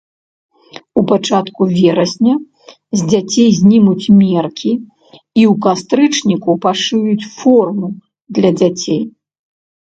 У 0.99 1.01
пачатку 1.09 1.61
верасня 1.79 2.31
з 3.01 3.09
дзяцей 3.11 3.49
знімуць 3.59 4.11
меркі 4.21 4.71
і 4.77 5.19
ў 5.19 5.53
кастрычніку 5.67 6.51
пашыюць 6.65 7.29
форму 7.37 7.87
для 8.41 8.51
дзяцей. 8.59 8.99